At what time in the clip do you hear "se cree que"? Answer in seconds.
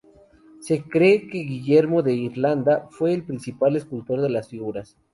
0.61-1.43